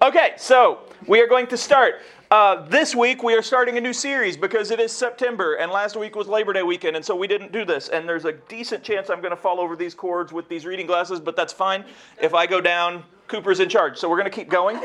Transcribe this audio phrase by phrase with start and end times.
[0.00, 0.78] Okay, so
[1.08, 2.02] we are going to start.
[2.30, 5.96] Uh, this week we are starting a new series because it is September, and last
[5.96, 7.88] week was Labor Day weekend, and so we didn't do this.
[7.88, 10.86] And there's a decent chance I'm going to fall over these cords with these reading
[10.86, 11.84] glasses, but that's fine.
[12.22, 13.98] If I go down, Cooper's in charge.
[13.98, 14.78] So we're going to keep going.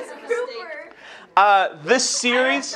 [1.38, 2.76] Uh, this series,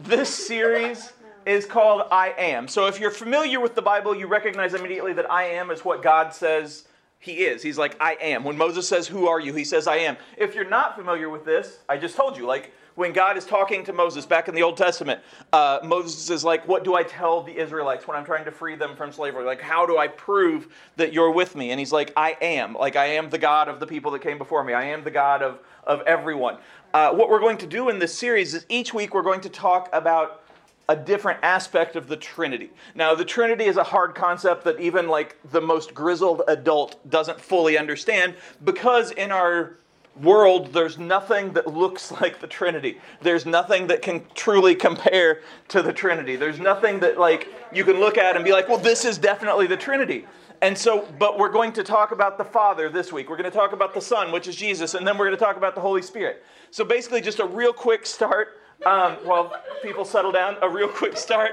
[0.00, 1.12] this series
[1.46, 2.66] is called I Am.
[2.66, 6.02] So if you're familiar with the Bible, you recognize immediately that I Am is what
[6.02, 6.88] God says
[7.22, 7.62] he is.
[7.62, 8.44] He's like, I am.
[8.44, 9.52] When Moses says, Who are you?
[9.52, 10.16] He says, I am.
[10.38, 13.84] If you're not familiar with this, I just told you, like, when God is talking
[13.84, 15.20] to Moses back in the Old Testament,
[15.52, 18.74] uh, Moses is like, What do I tell the Israelites when I'm trying to free
[18.74, 19.44] them from slavery?
[19.44, 21.70] Like, how do I prove that you're with me?
[21.72, 22.72] And he's like, I am.
[22.72, 24.72] Like, I am the God of the people that came before me.
[24.72, 26.56] I am the God of, of everyone.
[26.94, 29.50] Uh, what we're going to do in this series is each week we're going to
[29.50, 30.42] talk about
[30.90, 32.68] a different aspect of the Trinity.
[32.96, 37.40] Now, the Trinity is a hard concept that even like the most grizzled adult doesn't
[37.40, 39.76] fully understand because in our
[40.20, 42.98] world there's nothing that looks like the Trinity.
[43.22, 46.34] There's nothing that can truly compare to the Trinity.
[46.34, 49.68] There's nothing that like you can look at and be like, "Well, this is definitely
[49.68, 50.26] the Trinity."
[50.60, 53.30] And so, but we're going to talk about the Father this week.
[53.30, 55.42] We're going to talk about the Son, which is Jesus, and then we're going to
[55.42, 56.44] talk about the Holy Spirit.
[56.72, 61.16] So, basically, just a real quick start um, while people settle down, a real quick
[61.16, 61.52] start.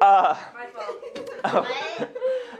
[0.00, 0.36] Uh,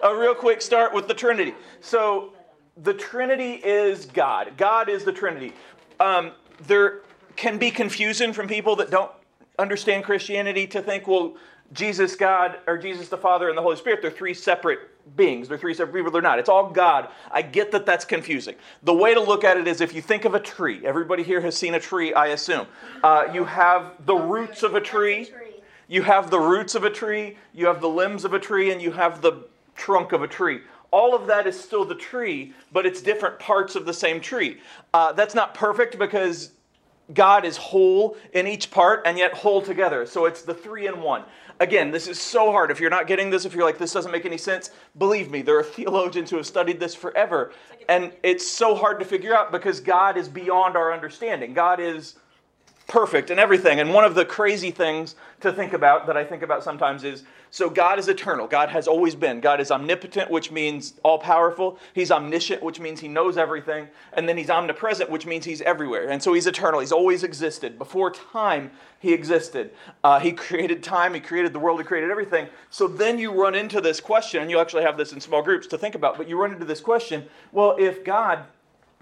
[0.02, 1.54] a real quick start with the Trinity.
[1.80, 2.32] So,
[2.76, 4.52] the Trinity is God.
[4.56, 5.52] God is the Trinity.
[5.98, 6.32] Um,
[6.66, 7.00] there
[7.36, 9.10] can be confusion from people that don't
[9.58, 11.36] understand Christianity to think, well,
[11.72, 14.80] Jesus, God, or Jesus the Father and the Holy Spirit, they're three separate
[15.16, 15.48] beings.
[15.48, 16.10] They're three separate people.
[16.10, 16.38] They're not.
[16.38, 17.08] It's all God.
[17.30, 18.54] I get that that's confusing.
[18.82, 21.40] The way to look at it is if you think of a tree, everybody here
[21.40, 22.66] has seen a tree, I assume.
[23.02, 25.30] Uh, you have the roots of a tree,
[25.88, 28.80] you have the roots of a tree, you have the limbs of a tree, and
[28.80, 30.60] you have the trunk of a tree.
[30.90, 34.60] All of that is still the tree, but it's different parts of the same tree.
[34.92, 36.52] Uh, that's not perfect because
[37.14, 40.06] God is whole in each part and yet whole together.
[40.06, 41.24] So it's the three in one.
[41.58, 42.70] Again, this is so hard.
[42.70, 45.42] If you're not getting this, if you're like, this doesn't make any sense, believe me,
[45.42, 47.52] there are theologians who have studied this forever.
[47.88, 51.52] And it's so hard to figure out because God is beyond our understanding.
[51.52, 52.16] God is
[52.90, 53.78] perfect and everything.
[53.78, 57.22] And one of the crazy things to think about that I think about sometimes is
[57.52, 58.48] so God is eternal.
[58.48, 59.40] God has always been.
[59.40, 61.78] God is omnipotent, which means all powerful.
[61.94, 63.86] He's omniscient, which means he knows everything.
[64.12, 66.10] And then he's omnipresent, which means he's everywhere.
[66.10, 66.80] And so he's eternal.
[66.80, 67.78] He's always existed.
[67.78, 69.70] Before time, he existed.
[70.02, 72.48] Uh, he created time, he created the world, he created everything.
[72.70, 75.68] So then you run into this question, and you actually have this in small groups
[75.68, 78.44] to think about, but you run into this question well, if God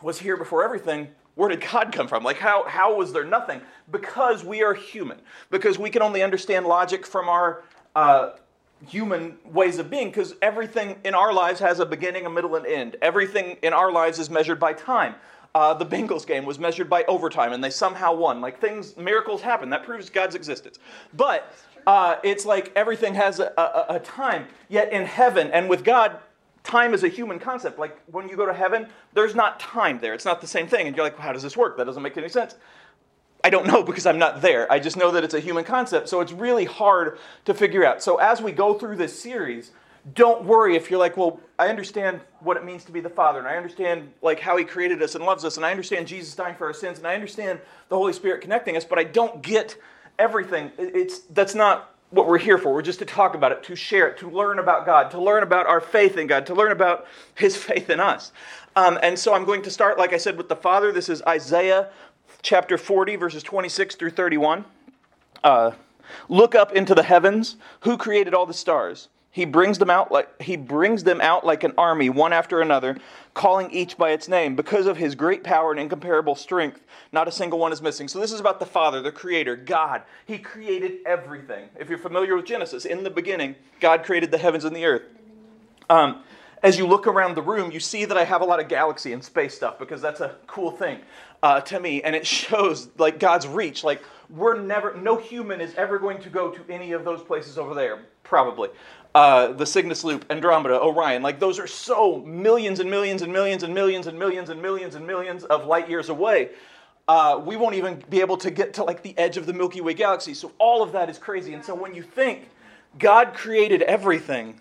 [0.02, 2.24] was here before everything, where did God come from?
[2.24, 3.60] Like, how, how was there nothing?
[3.92, 5.18] Because we are human.
[5.50, 7.62] Because we can only understand logic from our
[7.94, 8.30] uh,
[8.88, 10.08] human ways of being.
[10.08, 12.96] Because everything in our lives has a beginning, a middle, and end.
[13.00, 15.14] Everything in our lives is measured by time.
[15.54, 18.40] Uh, the Bengals game was measured by overtime, and they somehow won.
[18.40, 19.70] Like things, miracles happen.
[19.70, 20.80] That proves God's existence.
[21.14, 21.54] But
[21.86, 24.46] uh, it's like everything has a, a, a time.
[24.68, 26.18] Yet in heaven and with God,
[26.68, 27.78] time is a human concept.
[27.78, 30.14] Like when you go to heaven, there's not time there.
[30.14, 30.86] It's not the same thing.
[30.86, 31.76] And you're like, well, how does this work?
[31.76, 32.54] That doesn't make any sense.
[33.42, 34.70] I don't know because I'm not there.
[34.70, 36.08] I just know that it's a human concept.
[36.08, 38.02] So it's really hard to figure out.
[38.02, 39.72] So as we go through this series,
[40.14, 43.40] don't worry if you're like, well, I understand what it means to be the Father,
[43.40, 46.34] and I understand like how He created us and loves us, and I understand Jesus
[46.34, 49.42] dying for our sins, and I understand the Holy Spirit connecting us, but I don't
[49.42, 49.76] get
[50.18, 50.70] everything.
[50.78, 52.72] It's that's not what we're here for.
[52.72, 55.42] We're just to talk about it, to share it, to learn about God, to learn
[55.42, 58.32] about our faith in God, to learn about His faith in us.
[58.76, 60.92] Um, and so I'm going to start, like I said, with the Father.
[60.92, 61.90] This is Isaiah
[62.42, 64.64] chapter 40, verses 26 through 31.
[65.42, 65.72] Uh,
[66.28, 67.56] Look up into the heavens.
[67.80, 69.08] Who created all the stars?
[69.38, 72.96] He brings them out like he brings them out like an army, one after another,
[73.34, 74.56] calling each by its name.
[74.56, 76.80] Because of his great power and incomparable strength,
[77.12, 78.08] not a single one is missing.
[78.08, 80.02] So this is about the Father, the Creator, God.
[80.26, 81.68] He created everything.
[81.78, 85.04] If you're familiar with Genesis, in the beginning, God created the heavens and the earth.
[85.88, 86.24] Um,
[86.64, 89.12] as you look around the room, you see that I have a lot of galaxy
[89.12, 90.98] and space stuff because that's a cool thing
[91.44, 93.84] uh, to me, and it shows like God's reach.
[93.84, 97.56] Like we're never, no human is ever going to go to any of those places
[97.56, 98.70] over there, probably
[99.14, 101.22] uh, the Cygnus Loop, Andromeda, Orion.
[101.22, 104.94] Like those are so millions and millions and millions and millions and millions and millions
[104.94, 106.50] and millions of light years away.
[107.08, 109.80] Uh, we won't even be able to get to like the edge of the Milky
[109.80, 110.34] Way galaxy.
[110.34, 111.54] So all of that is crazy.
[111.54, 112.50] And so when you think
[112.98, 114.60] God created everything,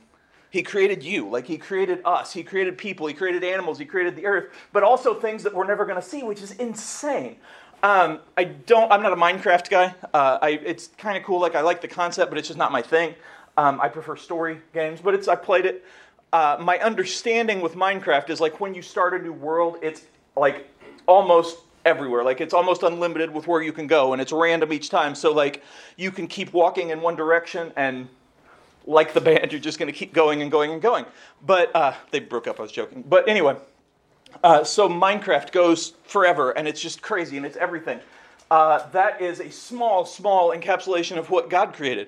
[0.50, 4.15] He created you, like He created us, He created people, He created animals, He created
[4.15, 7.35] the earth, but also things that we're never going to see, which is insane.
[7.83, 8.91] Um, I don't.
[8.91, 9.93] I'm not a Minecraft guy.
[10.13, 11.39] Uh, I, it's kind of cool.
[11.39, 13.13] Like I like the concept, but it's just not my thing.
[13.57, 15.83] Um, I prefer story games, but it's I played it.
[16.31, 20.04] Uh, my understanding with Minecraft is like when you start a new world, it's
[20.36, 20.68] like
[21.07, 22.24] almost everywhere.
[22.24, 25.15] Like it's almost unlimited with where you can go, and it's random each time.
[25.15, 25.63] So like
[25.95, 28.07] you can keep walking in one direction, and
[28.86, 31.06] like the band, you're just going to keep going and going and going.
[31.44, 32.60] But uh, they broke up.
[32.60, 33.03] I was joking.
[33.07, 33.56] But anyway,
[34.44, 38.00] uh, so Minecraft goes forever, and it's just crazy, and it's everything.
[38.50, 42.07] Uh, that is a small, small encapsulation of what God created.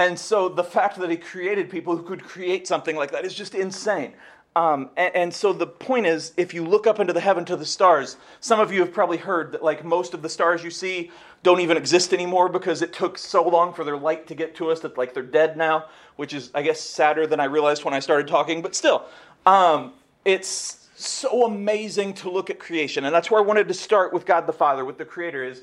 [0.00, 3.34] And so the fact that He created people who could create something like that is
[3.34, 4.14] just insane.
[4.56, 7.54] Um, and, and, so the point is, if you look up into the heaven to
[7.54, 10.70] the stars, some of you have probably heard that like most of the stars you
[10.70, 11.10] see
[11.42, 14.70] don't even exist anymore because it took so long for their light to get to
[14.70, 15.84] us that like they're dead now,
[16.16, 18.62] which is I guess sadder than I realized when I started talking.
[18.62, 19.04] But still,
[19.44, 19.92] um,
[20.24, 24.24] it's so amazing to look at creation, and that's where I wanted to start with
[24.24, 25.44] God the Father, with the Creator.
[25.44, 25.62] Is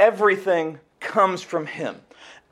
[0.00, 1.96] everything comes from Him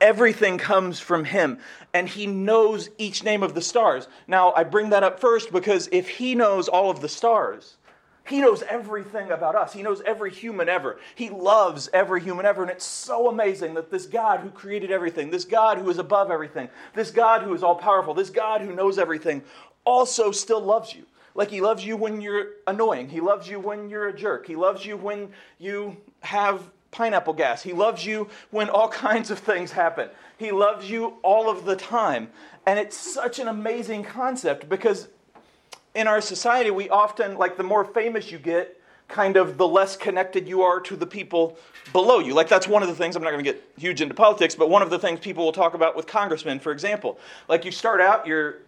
[0.01, 1.59] everything comes from him
[1.93, 4.07] and he knows each name of the stars.
[4.27, 7.77] Now i bring that up first because if he knows all of the stars
[8.27, 9.73] he knows everything about us.
[9.73, 10.99] He knows every human ever.
[11.15, 12.61] He loves every human ever.
[12.61, 16.31] And it's so amazing that this god who created everything this god who is above
[16.31, 19.43] everything this god who is all powerful this god who knows everything
[19.85, 21.05] also still loves you.
[21.33, 23.09] Like he loves you when you're annoying.
[23.09, 24.45] He loves you when you're a jerk.
[24.45, 26.61] He loves you when you have
[26.91, 27.63] pineapple gas.
[27.63, 30.09] He loves you when all kinds of things happen.
[30.37, 32.29] He loves you all of the time.
[32.65, 35.07] And it's such an amazing concept because
[35.95, 39.97] in our society, we often, like, the more famous you get, kind of the less
[39.97, 41.57] connected you are to the people
[41.91, 42.33] below you.
[42.33, 44.69] Like, that's one of the things, I'm not going to get huge into politics, but
[44.69, 47.19] one of the things people will talk about with congressmen, for example.
[47.49, 48.59] Like, you start out, you're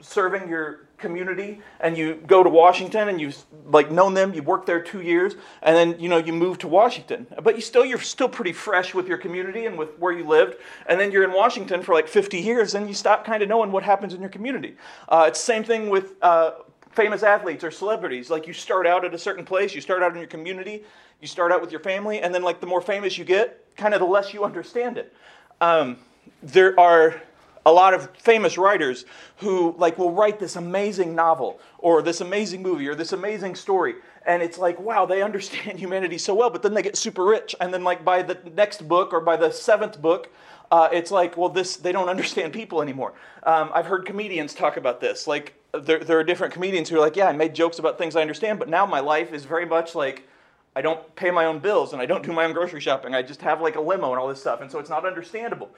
[0.00, 4.64] serving your community and you go to Washington and you've like known them, you work
[4.64, 7.26] there two years, and then you know you move to Washington.
[7.42, 10.56] But you still you're still pretty fresh with your community and with where you lived,
[10.86, 13.70] and then you're in Washington for like 50 years, and you stop kind of knowing
[13.72, 14.76] what happens in your community.
[15.08, 16.52] Uh, it's the same thing with uh,
[16.92, 18.30] famous athletes or celebrities.
[18.30, 20.84] Like you start out at a certain place, you start out in your community,
[21.20, 23.94] you start out with your family, and then like the more famous you get, kind
[23.94, 25.12] of the less you understand it.
[25.60, 25.98] Um,
[26.42, 27.20] there are
[27.64, 29.04] a lot of famous writers
[29.36, 33.94] who like will write this amazing novel or this amazing movie or this amazing story
[34.26, 37.54] and it's like wow they understand humanity so well but then they get super rich
[37.60, 40.30] and then like by the next book or by the seventh book
[40.70, 43.12] uh, it's like well this they don't understand people anymore.
[43.44, 45.26] Um, i've heard comedians talk about this.
[45.26, 48.14] Like there, there are different comedians who are like yeah i made jokes about things
[48.14, 50.28] i understand but now my life is very much like
[50.74, 53.14] I don't pay my own bills and I don't do my own grocery shopping.
[53.14, 54.60] I just have like a limo and all this stuff.
[54.60, 55.70] And so it's not understandable.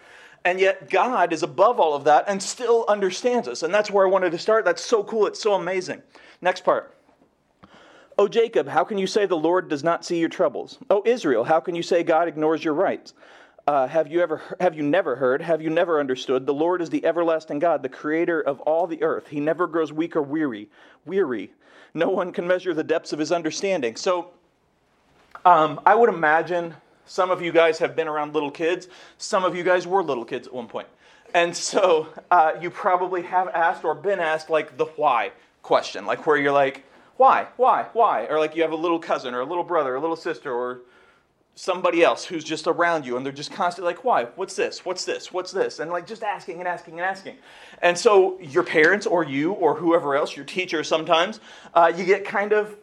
[0.45, 3.63] And yet, God is above all of that and still understands us.
[3.63, 4.65] And that's where I wanted to start.
[4.65, 5.27] That's so cool.
[5.27, 6.03] It's so amazing.
[6.43, 6.95] Next part.
[8.19, 10.79] Oh, Jacob, how can you say the Lord does not see your troubles?
[10.91, 13.15] Oh, Israel, how can you say God ignores your rights?
[13.67, 16.91] Uh, have you ever have you never heard have you never understood the lord is
[16.91, 20.69] the everlasting god the creator of all the earth he never grows weak or weary
[21.07, 21.51] weary
[21.95, 24.31] no one can measure the depths of his understanding so
[25.45, 26.75] um, i would imagine
[27.07, 28.89] some of you guys have been around little kids.
[29.19, 30.89] Some of you guys were little kids at one point.
[31.35, 35.33] And so uh, you probably have asked or been asked, like, the why
[35.63, 36.85] question, like where you're like,
[37.17, 38.27] why, why, why?
[38.27, 40.53] Or like you have a little cousin or a little brother or a little sister
[40.53, 40.81] or
[41.55, 44.25] somebody else who's just around you and they're just constantly like, why?
[44.37, 44.85] What's this?
[44.85, 45.33] What's this?
[45.33, 45.79] What's this?
[45.79, 47.37] And like just asking and asking and asking.
[47.81, 51.41] And so your parents or you or whoever else, your teacher sometimes,
[51.73, 52.77] uh, you get kind of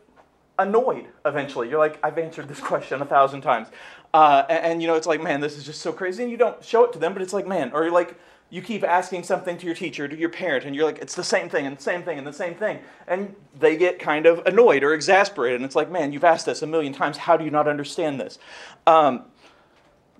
[0.61, 1.69] annoyed eventually.
[1.69, 3.67] You're like, I've answered this question a thousand times.
[4.13, 6.23] Uh, and, and, you know, it's like, man, this is just so crazy.
[6.23, 8.17] And you don't show it to them, but it's like, man, or you're like,
[8.49, 11.23] you keep asking something to your teacher, to your parent, and you're like, it's the
[11.23, 12.79] same thing, and the same thing, and the same thing.
[13.07, 15.55] And they get kind of annoyed or exasperated.
[15.55, 17.15] And it's like, man, you've asked this a million times.
[17.15, 18.37] How do you not understand this?
[18.85, 19.23] Um,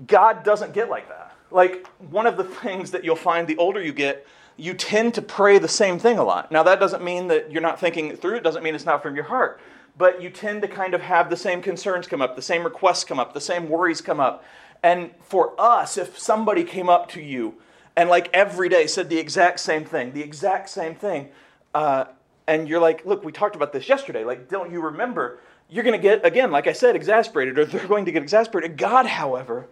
[0.08, 1.36] God doesn't get like that.
[1.52, 5.22] Like, one of the things that you'll find the older you get, you tend to
[5.22, 6.54] pray the same thing a lot.
[6.54, 9.04] Now, that doesn't mean that you're not thinking it through, it doesn't mean it's not
[9.04, 9.60] from your heart
[9.98, 13.04] but you tend to kind of have the same concerns come up, the same requests
[13.04, 14.44] come up, the same worries come up.
[14.84, 17.56] And for us, if somebody came up to you
[17.96, 21.30] and like every day said the exact same thing, the exact same thing,
[21.74, 22.06] uh,
[22.48, 24.24] and you're like, look, we talked about this yesterday.
[24.24, 25.40] Like, don't you remember?
[25.70, 28.78] You're going to get, again, like I said, exasperated, or they're going to get exasperated.
[28.78, 29.68] God, however,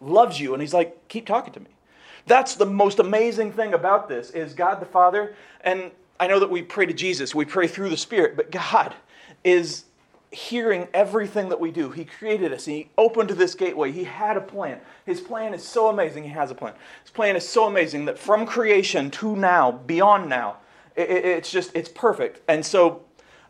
[0.00, 1.70] loves you, and He's like, keep talking to me.
[2.26, 6.50] That's the most amazing thing about this is God the Father, and I know that
[6.50, 8.94] we pray to Jesus, we pray through the Spirit, but God
[9.44, 9.84] is
[10.32, 11.90] hearing everything that we do.
[11.90, 12.64] He created us.
[12.64, 13.92] He opened this gateway.
[13.92, 14.80] He had a plan.
[15.06, 16.24] His plan is so amazing.
[16.24, 16.74] He has a plan.
[17.02, 20.56] His plan is so amazing that from creation to now, beyond now,
[20.96, 22.40] it, it, it's just, it's perfect.
[22.48, 23.04] And so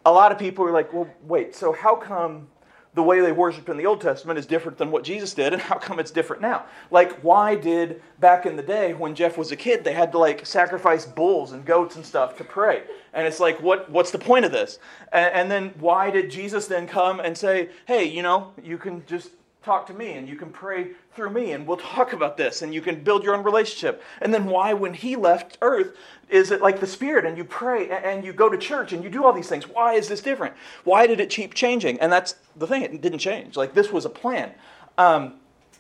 [0.04, 2.48] a lot of people are like, well, wait, so how come
[2.94, 5.60] the way they worshiped in the Old Testament is different than what Jesus did, and
[5.60, 6.64] how come it's different now?
[6.90, 10.18] Like, why did back in the day when Jeff was a kid, they had to
[10.18, 12.84] like sacrifice bulls and goats and stuff to pray?
[13.14, 14.78] And it's like, what, what's the point of this?
[15.12, 19.06] And, and then why did Jesus then come and say, hey, you know, you can
[19.06, 19.30] just
[19.64, 22.74] talk to me and you can pray through me and we'll talk about this and
[22.74, 24.02] you can build your own relationship.
[24.20, 25.96] And then why, when he left earth,
[26.28, 29.10] is it like the Spirit and you pray and you go to church and you
[29.10, 29.68] do all these things?
[29.68, 30.54] Why is this different?
[30.84, 32.00] Why did it keep changing?
[32.00, 33.56] And that's the thing, it didn't change.
[33.56, 34.52] Like this was a plan.
[34.98, 35.34] Um,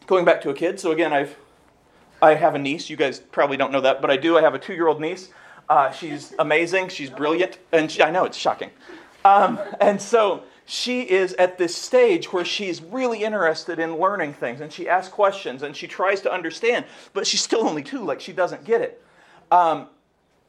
[0.06, 1.36] going back to a kid, so again, I've
[2.22, 2.88] I have a niece.
[2.88, 4.38] You guys probably don't know that, but I do.
[4.38, 5.28] I have a two-year-old niece.
[5.68, 6.88] Uh, she's amazing.
[6.88, 8.70] She's brilliant, and she, I know it's shocking.
[9.24, 14.60] Um, and so she is at this stage where she's really interested in learning things
[14.60, 18.20] and she asks questions and she tries to understand, but she's still only two, like
[18.20, 19.02] she doesn't get it.
[19.50, 19.88] Um,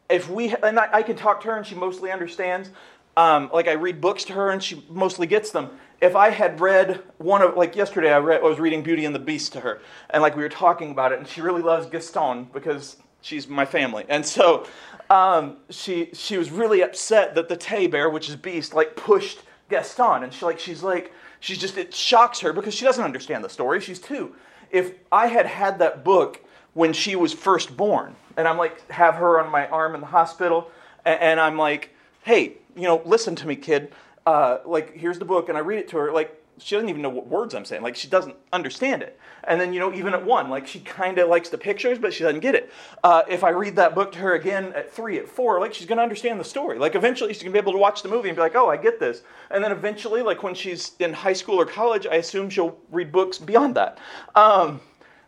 [0.09, 2.69] if we, and I, I, can talk to her and she mostly understands.
[3.17, 5.71] Um, like I read books to her and she mostly gets them.
[6.01, 9.15] If I had read one of, like yesterday, I, read, I was reading Beauty and
[9.15, 9.79] the Beast to her,
[10.09, 13.65] and like we were talking about it, and she really loves Gaston because she's my
[13.65, 14.65] family, and so
[15.09, 19.39] um, she she was really upset that the Tay Bear, which is Beast, like pushed
[19.69, 20.23] Gaston.
[20.23, 23.49] And she like she's like she's just it shocks her because she doesn't understand the
[23.49, 23.81] story.
[23.81, 24.35] She's two.
[24.71, 26.41] If I had had that book
[26.73, 30.07] when she was first born, and I'm like have her on my arm in the
[30.07, 30.69] hospital,
[31.05, 31.91] and, and I'm like,
[32.23, 33.91] hey, you know, listen to me, kid.
[34.25, 36.11] Uh, like here's the book, and I read it to her.
[36.11, 37.81] Like she doesn't even know what words I'm saying.
[37.81, 39.19] Like she doesn't understand it.
[39.43, 42.13] And then you know, even at one, like she kind of likes the pictures, but
[42.13, 42.71] she doesn't get it.
[43.03, 45.87] Uh, if I read that book to her again at three, at four, like she's
[45.87, 46.79] to understand the story.
[46.79, 48.77] Like eventually, she's to be able to watch the movie and be like, "Oh, I
[48.77, 49.21] get this."
[49.51, 53.11] And then eventually, like when she's in high school or college, I assume she'll read
[53.11, 53.99] books beyond that.
[54.35, 54.81] Um,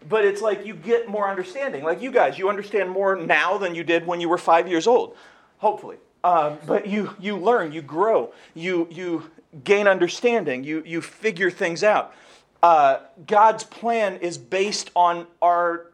[0.07, 1.83] but it's like you get more understanding.
[1.83, 4.87] Like you guys, you understand more now than you did when you were five years
[4.87, 5.15] old.
[5.57, 5.97] Hopefully.
[6.23, 9.31] Um, but you you learn, you grow, you you
[9.63, 12.13] gain understanding, you, you figure things out.
[12.61, 15.87] Uh, God's plan is based on our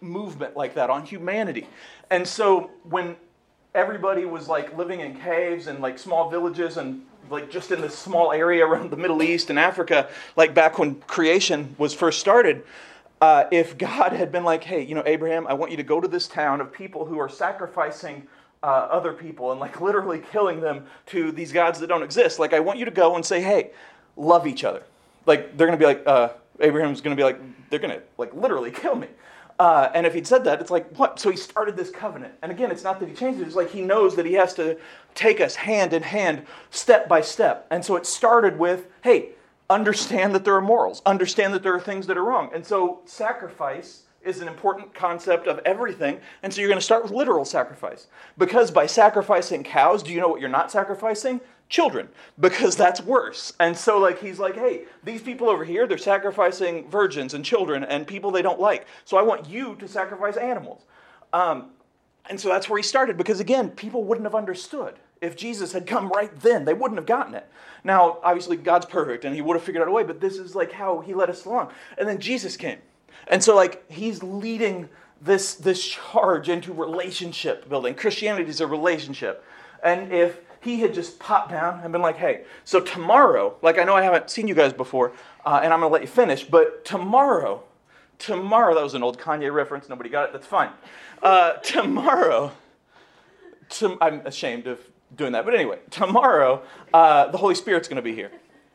[0.00, 1.66] movement like that, on humanity.
[2.10, 3.16] And so when
[3.74, 7.96] everybody was like living in caves and like small villages and like just in this
[7.96, 12.64] small area around the Middle East and Africa, like back when creation was first started,
[13.20, 16.00] uh, if God had been like, hey, you know, Abraham, I want you to go
[16.00, 18.26] to this town of people who are sacrificing
[18.62, 22.38] uh, other people and like literally killing them to these gods that don't exist.
[22.38, 23.70] Like, I want you to go and say, hey,
[24.16, 24.82] love each other.
[25.26, 27.40] Like, they're going to be like, uh, Abraham's going to be like,
[27.70, 29.08] they're going to like literally kill me.
[29.58, 31.20] Uh, and if he'd said that, it's like, what?
[31.20, 32.32] So he started this covenant.
[32.40, 34.54] And again, it's not that he changed it, it's like he knows that he has
[34.54, 34.78] to
[35.14, 37.66] take us hand in hand, step by step.
[37.70, 39.30] And so it started with, hey,
[39.68, 42.50] understand that there are morals, understand that there are things that are wrong.
[42.54, 46.20] And so sacrifice is an important concept of everything.
[46.42, 48.06] And so you're going to start with literal sacrifice.
[48.36, 51.40] Because by sacrificing cows, do you know what you're not sacrificing?
[51.68, 52.08] Children,
[52.38, 53.52] because that's worse.
[53.60, 57.84] And so, like, he's like, hey, these people over here, they're sacrificing virgins and children
[57.84, 58.86] and people they don't like.
[59.04, 60.82] So I want you to sacrifice animals.
[61.32, 61.70] Um,
[62.28, 64.96] and so that's where he started, because again, people wouldn't have understood.
[65.20, 67.48] If Jesus had come right then, they wouldn't have gotten it.
[67.84, 70.54] Now, obviously, God's perfect and he would have figured out a way, but this is
[70.54, 71.70] like how he led us along.
[71.98, 72.78] And then Jesus came.
[73.28, 74.88] And so, like, he's leading
[75.20, 77.94] this, this charge into relationship building.
[77.94, 79.44] Christianity is a relationship.
[79.82, 83.84] And if he had just popped down and been like, hey, so tomorrow, like, I
[83.84, 85.12] know I haven't seen you guys before,
[85.44, 87.62] uh, and I'm going to let you finish, but tomorrow,
[88.18, 89.88] tomorrow, that was an old Kanye reference.
[89.88, 90.32] Nobody got it.
[90.32, 90.70] That's fine.
[91.22, 92.52] Uh, tomorrow,
[93.70, 94.80] to, I'm ashamed of
[95.16, 95.44] doing that.
[95.44, 96.62] But anyway, tomorrow,
[96.92, 98.30] uh, the Holy Spirit's going to be here.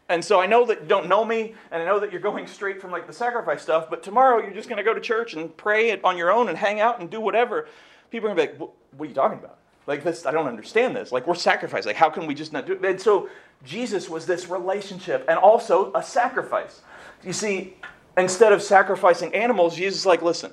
[0.08, 2.46] And so I know that you don't know me, and I know that you're going
[2.46, 5.34] straight from like the sacrifice stuff, but tomorrow you're just going to go to church
[5.34, 7.68] and pray it on your own and hang out and do whatever.
[8.12, 9.58] People are going to be like, what are you talking about?
[9.88, 11.12] Like this, I don't understand this.
[11.12, 11.86] Like we're sacrificed.
[11.86, 12.86] Like how can we just not do it?
[12.86, 13.30] And so
[13.64, 16.82] Jesus was this relationship and also a sacrifice.
[17.24, 17.76] You see,
[18.18, 20.52] instead of sacrificing animals, Jesus is like, listen,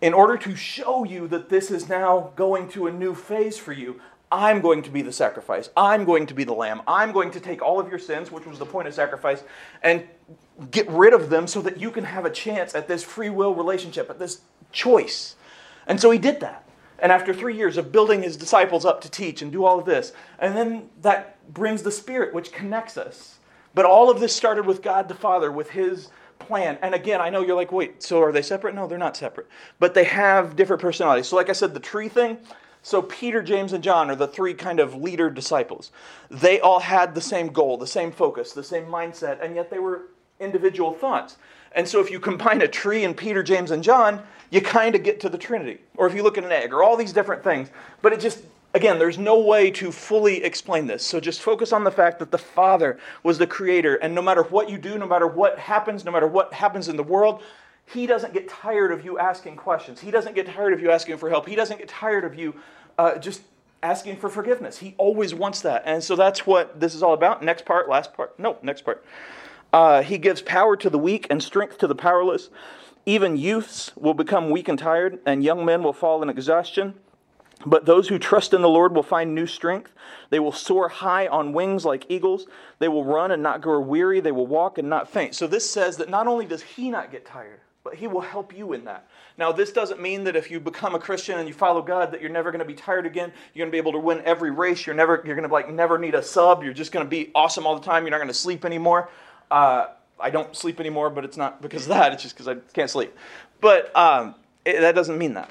[0.00, 3.72] in order to show you that this is now going to a new phase for
[3.72, 5.70] you, I'm going to be the sacrifice.
[5.76, 6.82] I'm going to be the lamb.
[6.86, 9.42] I'm going to take all of your sins, which was the point of sacrifice,
[9.82, 10.04] and
[10.70, 13.54] get rid of them so that you can have a chance at this free will
[13.54, 14.40] relationship, at this
[14.72, 15.36] choice.
[15.86, 16.64] And so he did that.
[16.98, 19.86] And after three years of building his disciples up to teach and do all of
[19.86, 23.38] this, and then that brings the Spirit, which connects us.
[23.74, 26.08] But all of this started with God the Father, with his
[26.38, 26.78] plan.
[26.82, 28.74] And again, I know you're like, wait, so are they separate?
[28.74, 29.46] No, they're not separate.
[29.78, 31.28] But they have different personalities.
[31.28, 32.38] So, like I said, the tree thing,
[32.82, 35.90] so, Peter, James, and John are the three kind of leader disciples.
[36.30, 39.78] They all had the same goal, the same focus, the same mindset, and yet they
[39.78, 40.02] were
[40.40, 41.36] individual thoughts.
[41.72, 45.02] And so, if you combine a tree and Peter, James, and John, you kind of
[45.02, 45.80] get to the Trinity.
[45.96, 47.68] Or if you look at an egg, or all these different things.
[48.00, 48.40] But it just,
[48.74, 51.04] again, there's no way to fully explain this.
[51.04, 53.96] So just focus on the fact that the Father was the creator.
[53.96, 56.96] And no matter what you do, no matter what happens, no matter what happens in
[56.96, 57.42] the world,
[57.92, 60.00] he doesn't get tired of you asking questions.
[60.00, 61.48] He doesn't get tired of you asking for help.
[61.48, 62.54] He doesn't get tired of you
[62.98, 63.42] uh, just
[63.82, 64.78] asking for forgiveness.
[64.78, 65.82] He always wants that.
[65.86, 67.42] And so that's what this is all about.
[67.42, 68.38] Next part, last part.
[68.38, 69.04] No, next part.
[69.72, 72.50] Uh, he gives power to the weak and strength to the powerless.
[73.06, 76.94] Even youths will become weak and tired, and young men will fall in exhaustion.
[77.64, 79.92] But those who trust in the Lord will find new strength.
[80.30, 82.46] They will soar high on wings like eagles.
[82.78, 84.20] They will run and not grow weary.
[84.20, 85.34] They will walk and not faint.
[85.34, 88.54] So this says that not only does he not get tired, but he will help
[88.54, 89.06] you in that.
[89.38, 92.20] Now, this doesn't mean that if you become a Christian and you follow God, that
[92.20, 93.32] you're never going to be tired again.
[93.54, 94.84] You're going to be able to win every race.
[94.84, 96.62] You're never, you're going to like never need a sub.
[96.62, 98.02] You're just going to be awesome all the time.
[98.02, 99.08] You're not going to sleep anymore.
[99.50, 99.86] Uh,
[100.20, 102.12] I don't sleep anymore, but it's not because of that.
[102.12, 103.16] It's just because I can't sleep.
[103.62, 104.34] But um,
[104.66, 105.50] it, that doesn't mean that.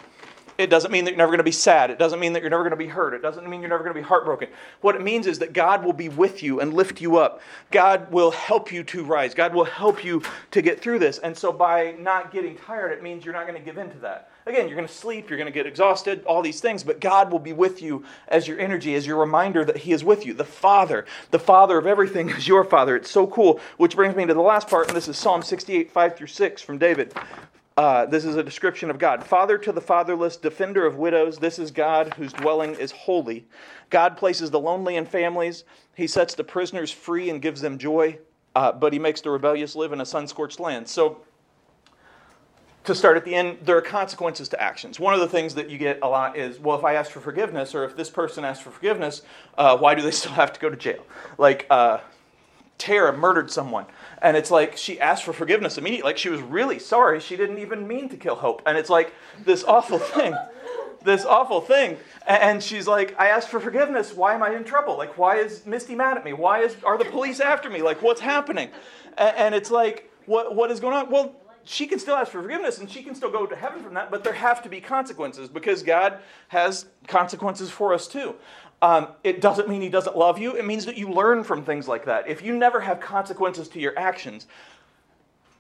[0.58, 1.92] It doesn't mean that you're never going to be sad.
[1.92, 3.14] It doesn't mean that you're never going to be hurt.
[3.14, 4.50] It doesn't mean you're never going to be heartbroken.
[4.82, 7.42] What it means is that God will be with you and lift you up.
[7.72, 9.36] God will help you to rise.
[9.36, 11.20] God will help you to get through this.
[11.20, 14.00] And so by not getting tired, it means you're not going to give in to
[14.00, 14.32] that.
[14.48, 17.32] Again, you're going to sleep, you're going to get exhausted, all these things, but God
[17.32, 20.34] will be with you as your energy, as your reminder that He is with you.
[20.34, 22.96] The Father, the Father of everything is your Father.
[22.96, 23.60] It's so cool.
[23.76, 26.62] Which brings me to the last part, and this is Psalm 68, 5 through 6
[26.62, 27.14] from David.
[27.78, 29.24] Uh, this is a description of God.
[29.24, 31.38] Father to the fatherless, defender of widows.
[31.38, 33.46] This is God whose dwelling is holy.
[33.92, 35.64] God places the lonely in families.
[35.94, 38.18] He sets the prisoners free and gives them joy,
[38.56, 40.88] uh, but he makes the rebellious live in a sun scorched land.
[40.88, 41.22] So,
[42.86, 45.00] to start at the end, there are consequences to actions.
[45.00, 47.20] One of the things that you get a lot is, well, if I ask for
[47.20, 49.22] forgiveness, or if this person asks for forgiveness,
[49.58, 51.06] uh, why do they still have to go to jail?
[51.38, 52.00] Like, uh,
[52.78, 53.86] Tara murdered someone.
[54.22, 56.10] And it's like she asked for forgiveness immediately.
[56.10, 57.20] Like she was really sorry.
[57.20, 58.62] She didn't even mean to kill Hope.
[58.66, 60.36] And it's like this awful thing.
[61.04, 61.98] This awful thing.
[62.28, 64.14] And she's like, I asked for forgiveness.
[64.14, 64.98] Why am I in trouble?
[64.98, 66.34] Like, why is Misty mad at me?
[66.34, 67.82] Why is are the police after me?
[67.82, 68.70] Like, what's happening?
[69.18, 71.10] And it's like, what what is going on?
[71.10, 71.36] Well,
[71.68, 74.10] she can still ask for forgiveness and she can still go to heaven from that,
[74.10, 78.36] but there have to be consequences because God has consequences for us too.
[78.82, 80.56] Um, it doesn't mean he doesn't love you.
[80.56, 82.28] It means that you learn from things like that.
[82.28, 84.48] If you never have consequences to your actions,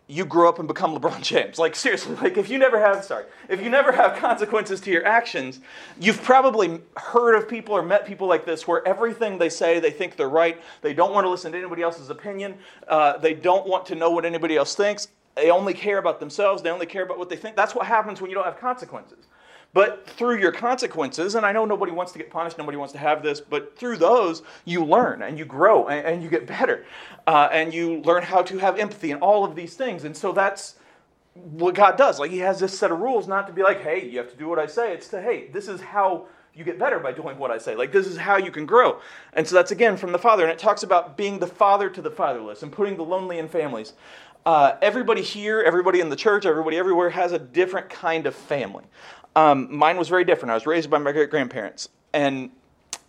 [0.09, 1.59] you grow up and become LeBron James.
[1.59, 5.05] Like seriously, like if you never have sorry, if you never have consequences to your
[5.05, 5.59] actions,
[5.99, 9.91] you've probably heard of people or met people like this where everything they say they
[9.91, 10.61] think they're right.
[10.81, 12.57] They don't want to listen to anybody else's opinion.
[12.87, 15.09] Uh, they don't want to know what anybody else thinks.
[15.37, 16.63] They only care about themselves.
[16.63, 17.55] They only care about what they think.
[17.55, 19.27] That's what happens when you don't have consequences.
[19.71, 22.99] But through your consequences, and I know nobody wants to get punished, nobody wants to
[22.99, 26.85] have this, but through those, you learn and you grow and, and you get better.
[27.27, 30.03] Uh, and you learn how to have empathy and all of these things.
[30.05, 30.75] And so that's
[31.35, 32.19] what God does.
[32.19, 34.37] Like, He has this set of rules not to be like, hey, you have to
[34.37, 34.93] do what I say.
[34.93, 36.25] It's to, hey, this is how
[36.57, 37.75] you get better by doing what I say.
[37.75, 38.99] Like, this is how you can grow.
[39.33, 40.41] And so that's again from the Father.
[40.43, 43.47] And it talks about being the father to the fatherless and putting the lonely in
[43.47, 43.93] families.
[44.47, 48.85] Uh, everybody here, everybody in the church, everybody everywhere has a different kind of family.
[49.35, 50.51] Um, mine was very different.
[50.51, 51.89] I was raised by my great grandparents.
[52.13, 52.51] And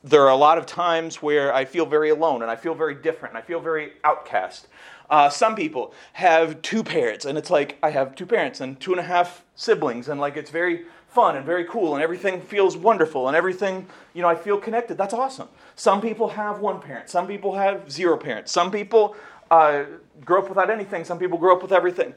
[0.02, 2.96] there are a lot of times where I feel very alone and I feel very
[2.96, 4.66] different and I feel very outcast.
[5.10, 8.90] Uh, some people have two parents, and it's like I have two parents and two
[8.90, 12.76] and a half siblings, and like it's very fun and very cool, and everything feels
[12.76, 14.98] wonderful, and everything, you know, I feel connected.
[14.98, 15.48] That's awesome.
[15.76, 19.16] Some people have one parent, some people have zero parents, some people
[19.50, 19.84] uh,
[20.24, 22.14] grow up without anything, some people grow up with everything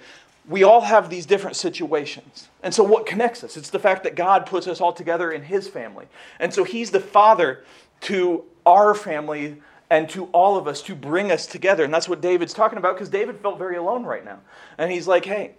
[0.49, 2.49] we all have these different situations.
[2.63, 3.57] And so, what connects us?
[3.57, 6.07] It's the fact that God puts us all together in His family.
[6.39, 7.63] And so, He's the Father
[8.01, 11.83] to our family and to all of us to bring us together.
[11.83, 14.39] And that's what David's talking about because David felt very alone right now.
[14.77, 15.55] And he's like, hey,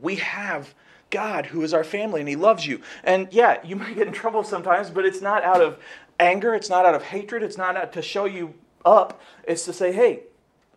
[0.00, 0.74] we have
[1.10, 2.80] God who is our family and He loves you.
[3.02, 5.78] And yeah, you might get in trouble sometimes, but it's not out of
[6.20, 9.20] anger, it's not out of hatred, it's not out to show you up.
[9.44, 10.22] It's to say, hey,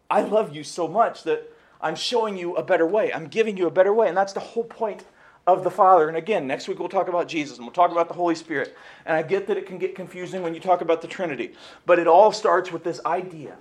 [0.10, 3.13] I love you so much that I'm showing you a better way.
[3.13, 4.08] I'm giving you a better way.
[4.08, 5.04] And that's the whole point
[5.48, 6.08] of the Father.
[6.08, 8.76] And again, next week we'll talk about Jesus and we'll talk about the Holy Spirit.
[9.06, 11.54] And I get that it can get confusing when you talk about the Trinity.
[11.86, 13.56] But it all starts with this idea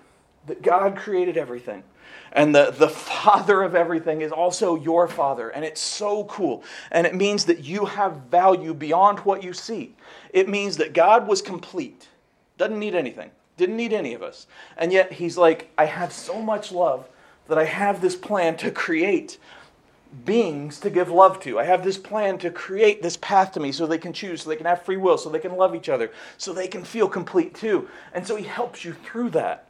[0.47, 1.83] that God created everything.
[2.33, 5.51] And the, the Father of everything is also your Father.
[5.51, 6.65] And it's so cool.
[6.91, 9.95] And it means that you have value beyond what you see.
[10.33, 12.09] It means that God was complete,
[12.59, 14.47] doesn't need anything, didn't need any of us.
[14.77, 17.09] And yet He's like, I have so much love
[17.49, 19.39] that I have this plan to create
[20.25, 21.59] beings to give love to.
[21.59, 24.51] I have this plan to create this path to me so they can choose, so
[24.51, 27.09] they can have free will, so they can love each other, so they can feel
[27.09, 27.89] complete too.
[28.13, 29.69] And so He helps you through that.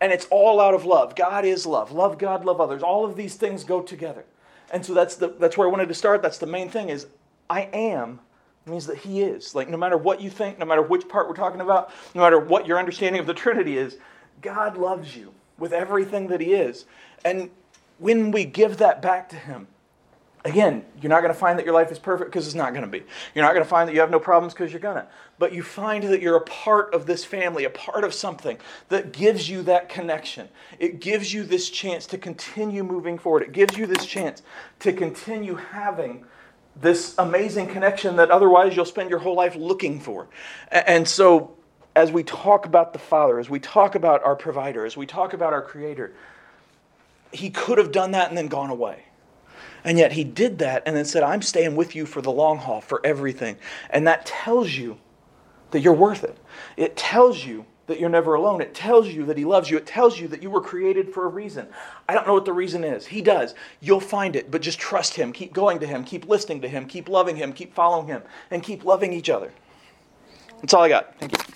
[0.00, 1.14] And it's all out of love.
[1.14, 1.92] God is love.
[1.92, 2.82] Love God, love others.
[2.82, 4.24] All of these things go together.
[4.72, 6.22] And so that's the that's where I wanted to start.
[6.22, 7.06] That's the main thing is
[7.48, 8.20] I am
[8.66, 9.54] means that he is.
[9.54, 12.38] Like no matter what you think, no matter which part we're talking about, no matter
[12.38, 13.98] what your understanding of the Trinity is,
[14.40, 16.84] God loves you with everything that he is.
[17.24, 17.50] And
[17.98, 19.68] when we give that back to Him,
[20.44, 22.84] Again, you're not going to find that your life is perfect because it's not going
[22.84, 23.04] to be.
[23.34, 25.06] You're not going to find that you have no problems because you're going to.
[25.38, 29.12] But you find that you're a part of this family, a part of something that
[29.12, 30.48] gives you that connection.
[30.80, 33.42] It gives you this chance to continue moving forward.
[33.42, 34.42] It gives you this chance
[34.80, 36.24] to continue having
[36.80, 40.28] this amazing connection that otherwise you'll spend your whole life looking for.
[40.70, 41.56] And so,
[41.94, 45.34] as we talk about the Father, as we talk about our provider, as we talk
[45.34, 46.12] about our Creator,
[47.32, 49.04] He could have done that and then gone away.
[49.84, 52.58] And yet he did that and then said, I'm staying with you for the long
[52.58, 53.56] haul, for everything.
[53.90, 54.98] And that tells you
[55.72, 56.36] that you're worth it.
[56.76, 58.60] It tells you that you're never alone.
[58.60, 59.76] It tells you that he loves you.
[59.76, 61.66] It tells you that you were created for a reason.
[62.08, 63.06] I don't know what the reason is.
[63.06, 63.54] He does.
[63.80, 65.32] You'll find it, but just trust him.
[65.32, 66.04] Keep going to him.
[66.04, 66.86] Keep listening to him.
[66.86, 67.52] Keep loving him.
[67.52, 68.22] Keep following him.
[68.50, 69.52] And keep loving each other.
[70.60, 71.18] That's all I got.
[71.18, 71.54] Thank you.